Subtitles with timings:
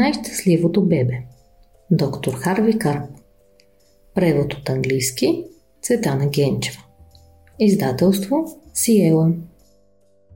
[0.00, 1.14] Най-щастливото бебе
[1.90, 3.10] Доктор Харви Карп
[4.14, 5.44] Превод от английски
[5.82, 6.78] Цветана Генчева
[7.58, 9.32] Издателство Сиела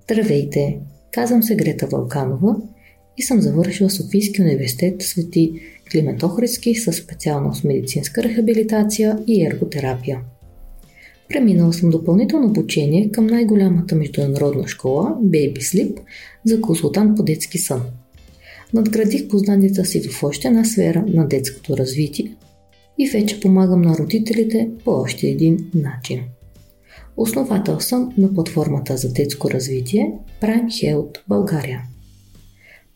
[0.03, 0.79] Здравейте!
[1.12, 2.57] Казвам се Грета Вълканова
[3.16, 5.53] и съм завършила Софийски университет Свети
[5.93, 10.21] Климент Охридски със специалност медицинска рехабилитация и ерготерапия.
[11.29, 16.00] Преминала съм допълнително обучение към най-голямата международна школа Baby Sleep
[16.44, 17.82] за консултант по детски сън.
[18.75, 22.37] Надградих познанията си в още една сфера на детското развитие
[22.99, 26.21] и вече помагам на родителите по още един начин.
[27.17, 31.83] Основател съм на платформата за детско развитие Prime Health България.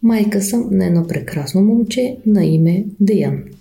[0.03, 3.45] Майка съм на едно прекрасно момче на име Деян–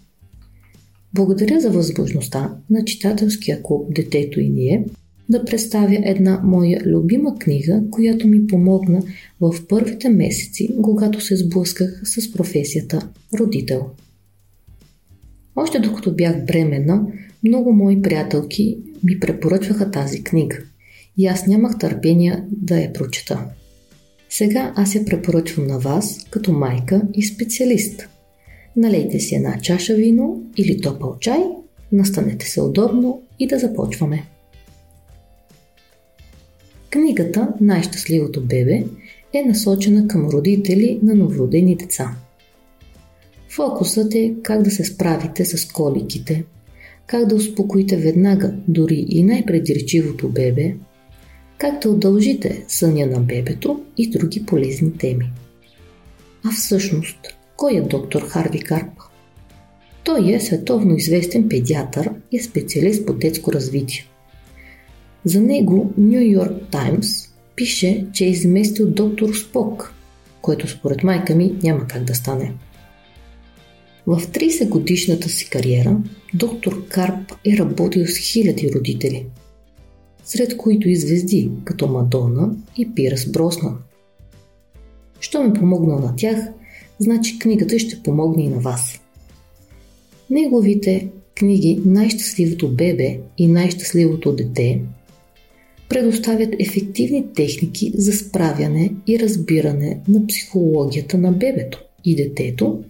[1.18, 4.86] благодаря за възможността на читателския клуб Детето и ние
[5.30, 9.04] да представя една моя любима книга, която ми помогна
[9.42, 13.86] в първите месеци, когато се сблъсках с професията родител.
[15.56, 17.06] Още докато бях бременна,
[17.44, 20.58] много мои приятелки ми препоръчваха тази книга
[21.18, 23.46] и аз нямах търпение да я прочета.
[24.30, 28.08] Сега аз я препоръчвам на вас като майка и специалист–
[28.78, 31.44] Налейте си една чаша вино или топъл чай,
[31.92, 34.24] настанете се удобно и да започваме.
[36.98, 38.84] Книгата Най-щастливото бебе
[39.34, 42.16] е насочена към родители на новородени деца.
[43.50, 46.44] Фокусът е как да се справите с коликите,
[47.08, 50.76] как да успокоите веднага дори и най-предиречивото бебе,
[51.58, 55.32] как да удължите съня на бебето и други полезни теми.
[56.44, 57.18] А всъщност–
[57.58, 58.92] кой е доктор Харви Карп?
[60.04, 64.06] Той е световно известен педиатър и специалист по детско развитие.
[65.26, 67.08] За него Нью Йорк Таймс
[67.56, 69.94] пише, че е изместил доктор Спок,
[70.42, 72.54] което според майка ми няма как да стане.
[74.08, 75.98] В 30 годишната си кариера
[76.34, 79.26] доктор Карп е работил с хиляди родители,
[80.26, 83.78] сред които и звезди като Мадона и Пирас Броснан.
[85.20, 86.38] Що ми помогнал на тях–
[87.00, 89.02] значи книгата ще помогне и на вас.
[90.30, 94.82] Неговите книги Най-щастливото бебе и Най-щастливото дете
[95.90, 102.84] предоставят ефективни техники за справяне и разбиране на психологията на бебето и детето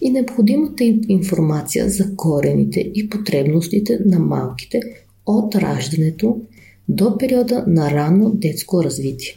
[0.00, 4.80] и необходимата информация за корените и потребностите на малките
[5.26, 6.40] от раждането
[6.88, 9.34] до периода на ранно детско развитие.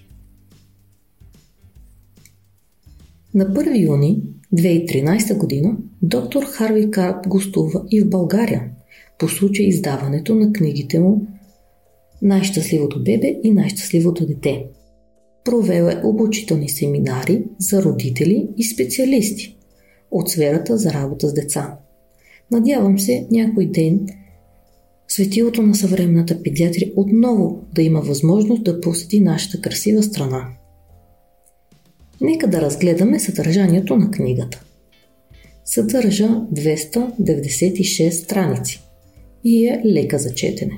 [3.34, 4.22] На 1 юни
[4.53, 8.69] 2013 година доктор Харви Карп гостува и в България
[9.19, 11.28] по случай издаването на книгите му
[12.22, 14.66] Най-щастливото бебе и Най-щастливото дете.
[15.46, 19.57] Провел е обучителни семинари за родители и специалисти
[20.12, 21.78] от сферата за работа с деца.
[22.52, 24.07] Надявам се някой ден
[25.07, 30.47] светилото на съвременната педиатрия отново да има възможност да посети нашата красива страна.
[32.22, 34.63] Нека да разгледаме съдържанието на книгата.
[35.66, 38.84] Съдържа 296 страници
[39.44, 40.74] и е лека за четене.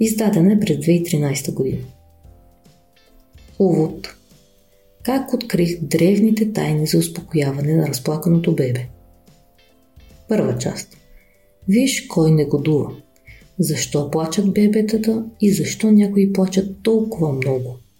[0.00, 1.84] Издадена е през 2013 година.
[3.58, 4.14] Увод
[5.02, 8.86] Как открих древните тайни за успокояване на разплаканото бебе?
[10.28, 10.96] Първа част.
[11.68, 12.92] Виж кой не годува.
[13.58, 17.76] Защо плачат бебетата и защо някои плачат толкова много–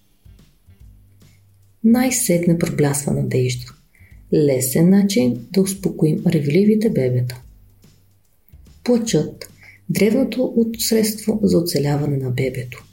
[1.83, 3.65] най-сетне проблясва надежда.
[4.33, 7.41] Лесен начин да успокоим ревливите бебета.
[8.83, 9.51] Плачът–
[9.91, 12.83] древното от средство за оцеляване на бебето.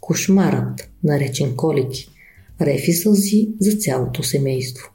[0.00, 2.08] Кошмарът, наречен колики,
[2.60, 4.90] рефи сълзи за цялото семейство.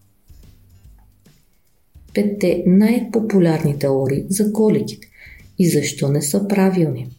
[2.14, 5.08] Петте най-популярни теории за коликите
[5.60, 7.10] и защо не са правилни.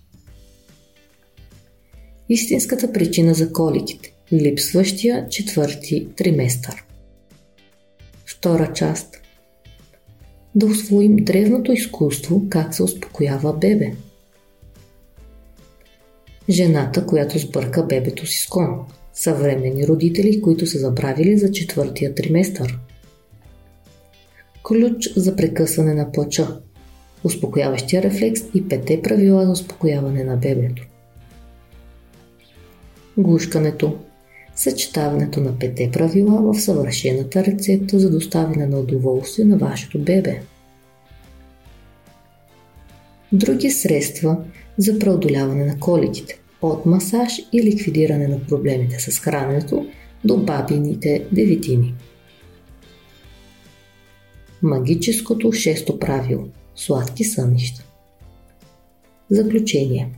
[2.29, 6.85] Истинската причина за коликите липсващия четвърти триместър.
[8.27, 9.20] Втора част.
[10.55, 13.93] Да освоим древното изкуство как се успокоява бебе.
[16.49, 18.87] Жената, която сбърка бебето си с кон.
[19.13, 22.79] Съвремени родители, които са забравили за четвъртия триместър.
[24.63, 26.61] Ключ за прекъсване на плача.
[27.25, 30.87] Успокояващия рефлекс и пете правила за успокояване на бебето.
[33.19, 33.99] Гушкането,
[34.61, 40.43] съчетаването на пете правила в съвършената рецепта за доставяне на удоволствие на вашето бебе.
[43.33, 44.37] Други средства
[44.79, 49.87] за преодоляване на коликите от масаж и ликвидиране на проблемите с храненето
[50.25, 51.95] до бабините девитини.
[54.63, 57.85] Магическото шесто правило– сладки сънища.
[59.31, 60.09] Заключение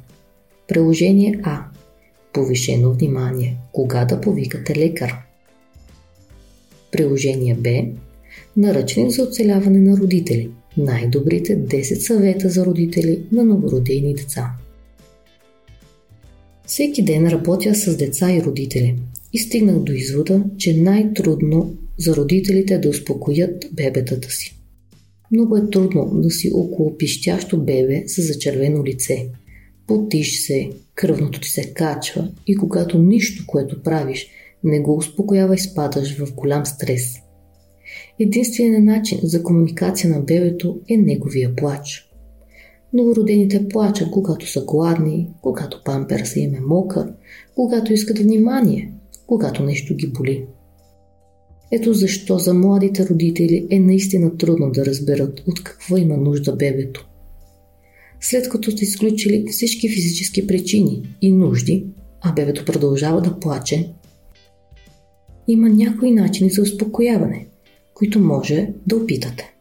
[0.69, 1.72] Приложение А
[2.33, 3.57] Повишено внимание.
[3.73, 5.15] Кога да повикате лекар?
[6.93, 7.71] Приложение Б
[8.57, 10.51] Наръчник за оцеляване на родители.
[10.77, 14.51] Най-добрите 10 съвета за родители на новородени деца.
[16.67, 18.97] Всеки ден работя с деца и родители
[19.33, 24.59] и стигнах до извода, че най-трудно за родителите е да успокоят бебетата си.
[25.33, 29.27] Много е трудно да си около пищящо бебе с зачервено лице.
[29.93, 34.29] Потиш се, кръвното ти се качва и когато нищо, което правиш,
[34.65, 37.19] не го успокоява и спадаш в голям стрес.
[38.21, 42.11] Единственият начин за комуникация на бебето е неговия плач.
[42.93, 47.13] Новородените плачат, когато са гладни, когато памперса им е мокър,
[47.55, 48.93] когато искат внимание,
[49.27, 50.47] когато нещо ги боли.
[51.73, 57.12] Ето защо за младите родители е наистина трудно да разберат от какво има нужда бебето.
[58.25, 61.87] След като сте изключили всички физически причини и нужди,
[62.21, 63.89] а бебето продължава да плаче,
[65.49, 67.47] има някои начини за успокояване,
[67.95, 69.55] които може да опитате.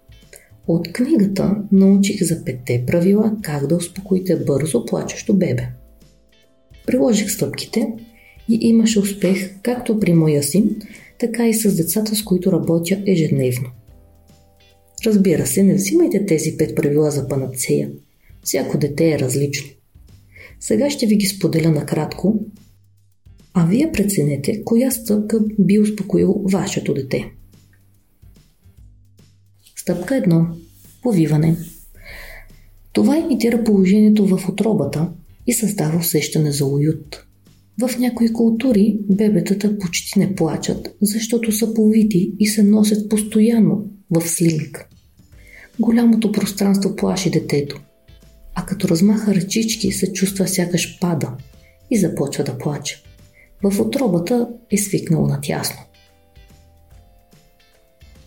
[0.67, 5.67] От книгата научих за петте правила как да успокоите бързо плачещо бебе.
[6.87, 7.93] Приложих стъпките
[8.49, 10.75] и имаше успех както при моя син,
[11.19, 13.69] така и с децата, с които работя ежедневно.
[15.05, 17.89] Разбира се, не взимайте тези пет правила за панацея.
[18.43, 19.67] Всяко дете е различно.
[20.59, 22.39] Сега ще ви ги споделя накратко,
[23.53, 27.31] а вие преценете коя стъпка би успокоил вашето дете.
[29.75, 30.47] Стъпка 1.
[31.01, 31.57] Повиване.
[32.93, 35.09] Това имитира положението в отробата
[35.47, 37.25] и създава усещане за уют.
[37.81, 44.21] В някои култури бебетата почти не плачат, защото са повити и се носят постоянно в
[44.29, 44.89] слинг.
[45.79, 47.81] Голямото пространство плаши детето,
[48.55, 51.31] а като размаха ръчички се чувства сякаш пада
[51.91, 53.03] и започва да плаче.
[53.63, 55.79] В отробата е свикнало на тясно.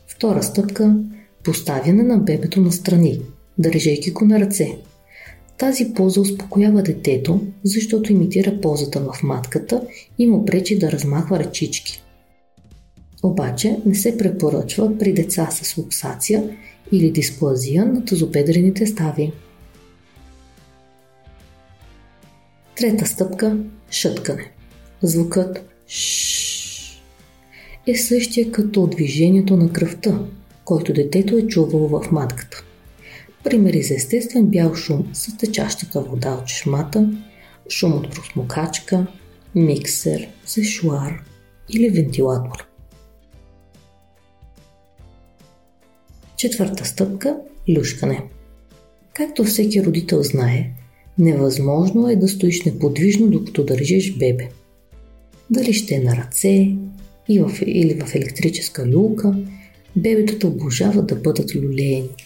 [0.06, 0.96] Втора стъпка–
[1.44, 3.20] поставяне на бебето на страни,
[3.58, 4.78] държейки го на ръце–
[5.58, 9.82] тази поза успокоява детето, защото имитира позата в матката
[10.18, 12.02] и му пречи да размахва ръчички.
[13.22, 16.50] Обаче не се препоръчва при деца с луксация
[16.92, 19.32] или дисплазия на тазобедрените стави.
[22.84, 23.58] Трета стъпка–
[23.90, 24.52] шъткане.
[25.02, 27.02] Звукът ш
[27.86, 30.20] е същия като движението на кръвта,
[30.64, 32.64] който детето е чувало в матката.
[33.44, 37.10] Примери за естествен бял шум с течащата вода от чешмата,
[37.68, 39.06] шум от просмокачка,
[39.54, 41.24] миксер, сешуар
[41.68, 42.66] или вентилатор.
[46.36, 47.36] Четвърта стъпка–
[47.76, 48.24] люшкане.
[49.12, 50.70] Както всеки родител знае,
[51.18, 54.48] невъзможно е да стоиш неподвижно докато държиш бебе.
[55.50, 56.76] Дали ще е на ръце
[57.66, 59.36] или в електрическа люлка,
[59.96, 62.08] бебетата обожават да бъдат люлеени–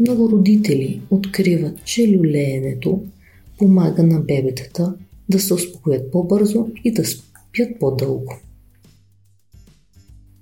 [0.00, 3.02] много родители откриват, че люлеенето
[3.58, 4.94] помага на бебетата
[5.28, 8.34] да се успокоят по-бързо и да спят по-дълго.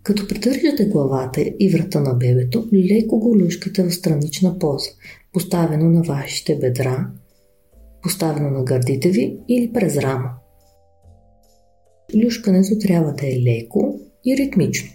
[0.02, 4.90] Като придържате главата и врата на бебето, леко го люшкате в странична поза,
[5.32, 7.10] поставено на вашите бедра,
[8.02, 10.31] поставено на гърдите ви или през рама.
[12.25, 14.88] Люшкането трябва да е леко и ритмично,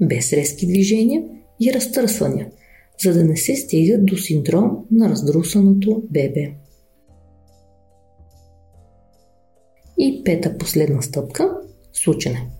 [0.00, 1.22] без резки движения
[1.60, 2.50] и разтърсвания–
[3.02, 6.52] за да не се стига до синдром на раздрусаното бебе.
[9.98, 11.56] И пета последна стъпка–
[11.92, 12.50] сучене.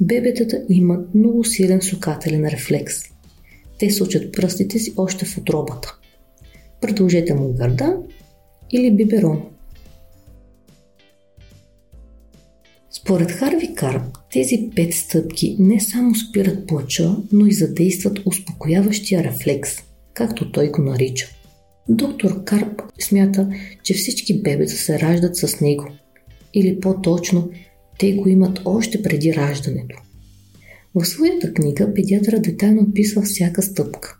[0.00, 2.94] Бебетата имат много силен сукателен рефлекс.
[3.78, 5.98] Те сучат пръстите си още в отробата.
[6.80, 7.96] Продължете му гърда
[8.72, 9.42] или биберон–
[13.02, 19.70] Според Харви Карп, тези пет стъпки не само спират плача, но и задействат успокояващия рефлекс,
[20.14, 21.26] както той го нарича.
[21.88, 23.50] Доктор Карп смята,
[23.82, 25.88] че всички бебета се раждат с него.
[26.54, 27.50] Или по-точно,
[27.98, 30.02] те го имат още преди раждането.
[30.94, 34.17] В своята книга педиатъра детайлно описва всяка стъпка.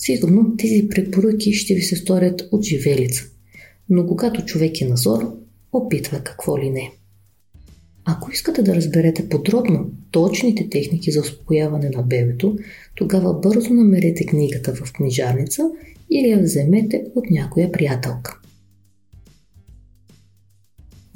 [0.00, 3.24] Сигурно тези препоръки ще ви се сторят от живелица,
[3.88, 5.36] но когато човек е назор,
[5.72, 6.92] опитва какво ли не.
[8.04, 12.58] Ако искате да разберете подробно точните техники за успокояване на бебето,
[12.94, 15.70] тогава бързо намерете книгата в книжарница
[16.10, 18.40] или я вземете от някоя приятелка.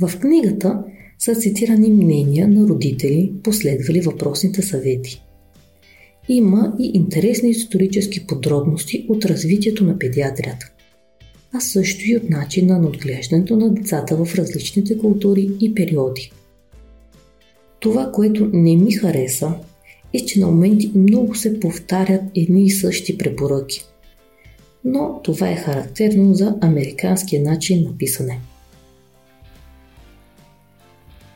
[0.01, 0.85] В книгата
[1.19, 5.24] са цитирани мнения на родители, последвали въпросните съвети.
[6.29, 10.73] Има и интересни исторически подробности от развитието на педиатрията,
[11.53, 16.33] а също и от начина на отглеждането на децата в различните култури и периоди.
[17.81, 19.53] Това, което не ми хареса,
[20.13, 23.85] е, че на моменти много се повтарят едни и същи препоръки.
[24.85, 28.41] Но това е характерно за американския начин на писане.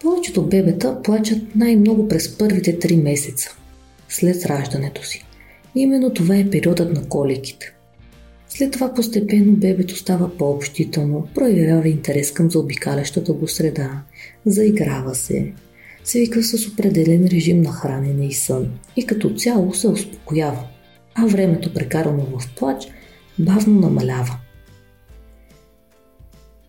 [0.03, 3.59] Повечето бебета плачат най-много през първите три месеца
[4.09, 5.25] след раждането си.
[5.75, 7.75] Именно това е периодът на коликите.
[8.49, 14.03] След това постепенно бебето става по-общително, проявява интерес към заобикалящата го среда,
[14.47, 15.53] заиграва се,
[16.05, 20.65] свиква с определен режим на хранене и сън и като цяло се успокоява,
[21.15, 22.89] а времето прекарано в плач
[23.39, 24.39] бавно намалява.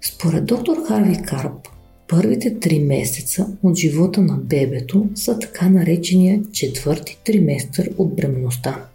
[0.01, 1.67] Според доктор Харви Карп,
[2.09, 8.85] Първите три месеца от живота на бебето са така наречения четвърти триместър от бременността.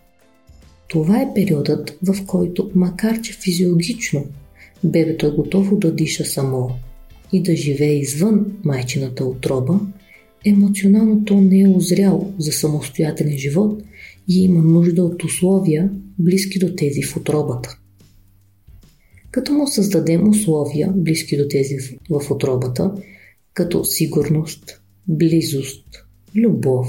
[0.89, 4.25] Това е периодът, в който, макар че физиологично
[4.85, 6.71] бебето е готово да диша само
[7.33, 9.81] и да живее извън майчината отроба,
[10.45, 13.83] емоционално то не е озряло за самостоятелен живот
[14.29, 17.79] и има нужда от условия, близки до тези в отробата.
[19.35, 21.77] Като му създадем условия, близки до тези
[22.11, 22.95] в отробата,
[23.55, 25.87] като сигурност, близост,
[26.37, 26.87] любов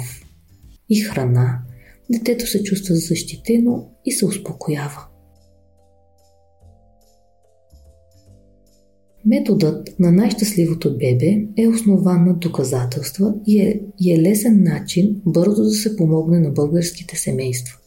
[0.90, 1.60] и храна,
[2.12, 5.08] детето се чувства защитено и се успокоява.
[9.26, 15.64] Методът на най-щастливото бебе е основан на доказателства и е, и е лесен начин бързо
[15.64, 17.78] да се помогне на българските семейства.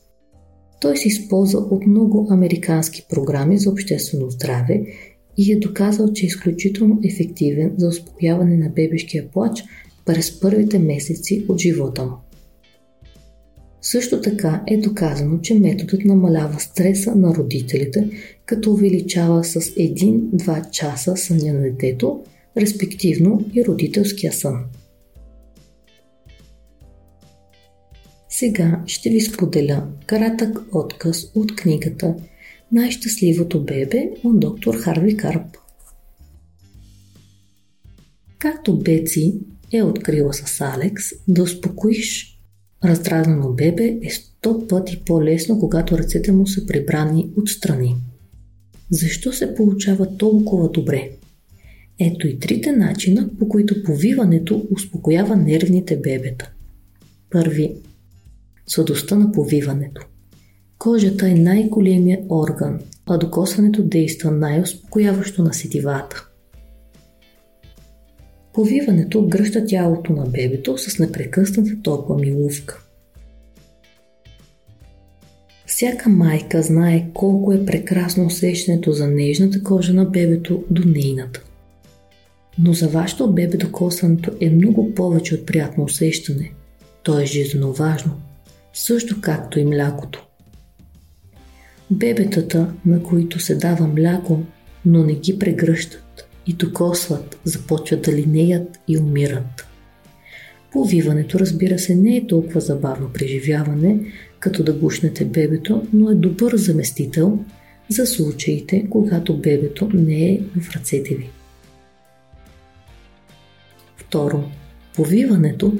[0.80, 4.82] Той се използва от много американски програми за обществено здраве
[5.36, 9.64] и е доказал, че е изключително ефективен за успокояване на бебешкия плач
[10.06, 12.12] през първите месеци от живота му.
[13.82, 18.10] Също така е доказано, че методът намалява стреса на родителите,
[18.46, 22.22] като увеличава с 1-2 часа съня на детето,
[22.56, 24.64] респективно и родителския сън.
[28.38, 32.14] Сега ще ви споделя кратък отказ от книгата
[32.72, 35.56] Най-щастливото бебе от доктор Харви Карп.
[38.38, 39.40] Както Беци
[39.72, 42.38] е открила с Алекс, да успокоиш
[42.84, 47.96] раздразнено бебе е сто пъти по-лесно, когато ръцете му са прибрани отстрани.
[48.90, 51.10] Защо се получава толкова добре?
[52.00, 56.50] Ето и трите начина, по които повиването успокоява нервните бебета.
[57.30, 57.74] Първи
[58.68, 60.06] сладостта на повиването.
[60.78, 66.28] Кожата е най-големият орган, а докосването действа най-успокояващо на сетивата.
[68.52, 72.82] Повиването гръща тялото на бебето с непрекъсната топла милувка.
[75.66, 81.44] Всяка майка знае колко е прекрасно усещането за нежната кожа на бебето до нейната.
[82.58, 86.52] Но за вашето бебе докосването е много повече от приятно усещане.
[87.02, 88.20] То е жизненно важно–
[88.78, 90.26] също както и млякото.
[91.90, 94.40] Бебетата, на които се дава мляко,
[94.86, 99.66] но не ги прегръщат и докосват, започват да линеят и умират.
[100.72, 104.00] Повиването, разбира се, не е толкова забавно преживяване,
[104.38, 107.38] като да гушнете бебето, но е добър заместител
[107.88, 111.30] за случаите, когато бебето не е в ръцете ви.
[113.96, 114.44] Второ,
[114.98, 115.72] Повиването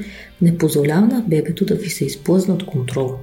[0.42, 3.14] не позволява на бебето да ви се изплъзна от контрол.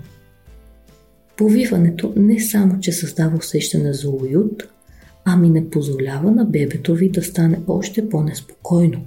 [1.38, 4.64] Повиването не само, че създава усещане за уют,
[5.26, 9.02] ами не позволява на бебето ви да стане още по-неспокойно.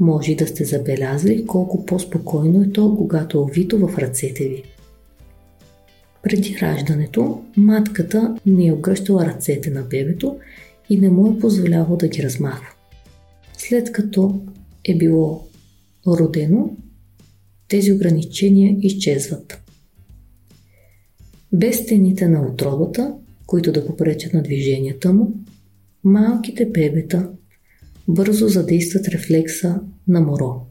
[0.00, 4.62] Може да сте забелязали колко по-спокойно е то, когато е овито в ръцете ви.
[6.22, 10.36] Преди раждането, матката не е огръщала ръцете на бебето
[10.90, 12.68] и не му е позволявало да ги размахва.
[13.58, 14.40] След като
[14.84, 15.47] е било
[16.06, 16.76] родено,
[17.68, 19.62] тези ограничения изчезват.
[21.52, 23.14] Без стените на отробата,
[23.46, 25.34] които да попречат на движенията му,
[26.04, 27.30] малките бебета
[28.08, 30.66] бързо задействат рефлекса на моро,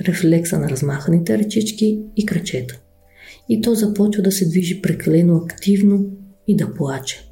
[0.00, 2.80] рефлекса на размаханите ръчички и крачета.
[3.48, 6.06] И то започва да се движи прекалено активно
[6.46, 7.30] и да плаче.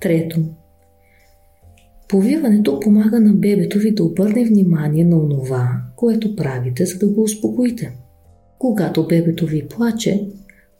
[0.00, 0.44] Трето,
[2.10, 7.22] Повиването помага на бебето ви да обърне внимание на онова, което правите, за да го
[7.22, 7.96] успокоите.
[8.58, 10.26] Когато бебето ви плаче,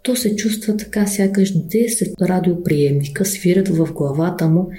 [0.03, 4.71] то се чувства така сякаш 10 радиоприемника свирят в главата му,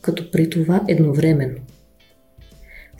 [0.00, 1.60] като при това едновременно.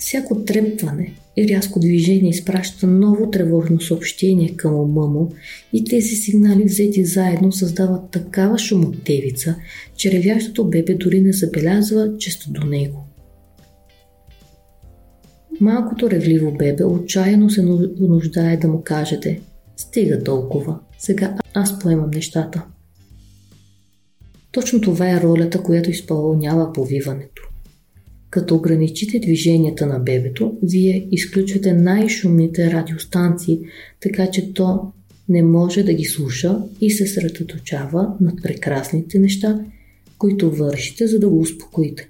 [0.01, 5.33] Всяко трепване и рязко движение изпраща ново тревожно съобщение към ума му
[5.73, 9.57] и тези сигнали взети заедно създават такава шумотевица,
[9.97, 13.07] че ревящото бебе дори не забелязва, че до него.
[15.61, 17.63] Малкото ревливо бебе отчаяно се
[18.01, 19.41] нуждае да му кажете
[19.77, 22.65] Стига толкова, сега аз поемам нещата.
[24.53, 27.50] Точно това е ролята, която изпълнява повиването.
[28.31, 33.61] Като ограничите движенията на бебето, вие изключвате най-шумните радиостанции,
[34.01, 34.93] така че то
[35.29, 39.65] не може да ги слуша и се средоточава над прекрасните неща,
[40.19, 42.09] които вършите, за да го успокоите.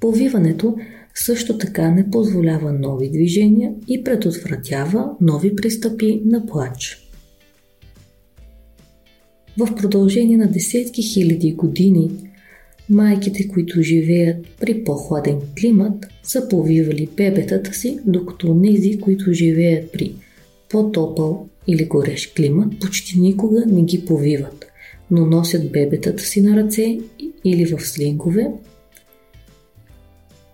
[0.00, 0.76] Повиването
[1.14, 7.08] също така не позволява нови движения и предотвратява нови пристъпи на плач.
[9.58, 12.10] В продължение на десетки хиляди години
[12.90, 20.14] майките, които живеят при по-хладен климат, са повивали бебетата си, докато нези, които живеят при
[20.68, 24.66] по-топъл или горещ климат, почти никога не ги повиват,
[25.10, 26.98] но носят бебетата си на ръце
[27.44, 28.46] или в слингове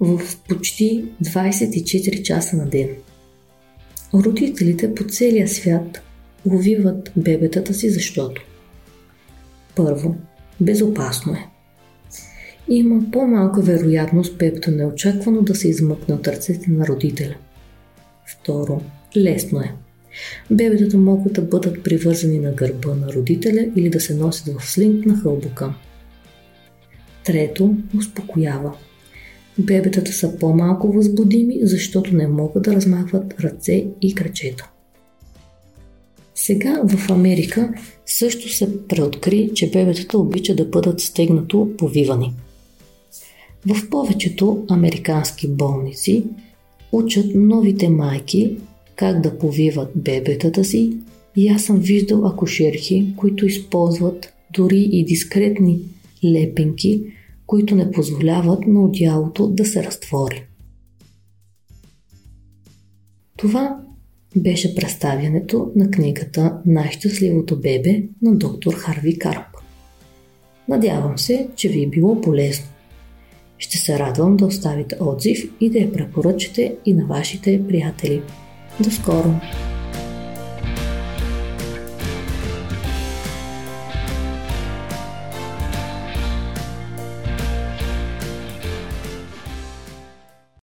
[0.00, 2.88] в почти 24 часа на ден.
[4.14, 6.02] Родителите по целия свят
[6.44, 8.42] увиват бебетата си, защото
[9.76, 10.16] първо,
[10.60, 11.53] безопасно е.
[12.68, 17.34] Има по-малка вероятност бебето неочаквано да се измъкне от ръцете на родителя.
[18.26, 18.82] Второ,
[19.16, 19.72] лесно е.
[20.50, 25.06] Бебетата могат да бъдат привързани на гърба на родителя или да се носят в слинг
[25.06, 25.74] на хълбука.
[27.24, 28.76] Трето, успокоява.
[29.58, 34.70] Бебетата са по-малко възбудими, защото не могат да размахват ръце и крачета.
[36.34, 37.74] Сега в Америка
[38.06, 42.34] също се преоткри, че бебетата обича да бъдат стегнато повивани.
[43.66, 46.24] В повечето американски болници
[46.92, 48.56] учат новите майки
[48.96, 50.96] как да повиват бебетата си
[51.36, 55.80] и аз съм виждал акушерки, които използват дори и дискретни
[56.24, 57.02] лепенки,
[57.46, 60.46] които не позволяват на одялото да се разтвори.
[63.36, 63.80] Това
[64.36, 69.46] беше представянето на книгата Най-щастливото бебе на доктор Харви Карп.
[70.68, 72.73] Надявам се, че ви е било полезно.
[73.58, 78.22] Ще се радвам да оставите отзив и да я препоръчате и на вашите приятели.
[78.80, 79.40] До скоро!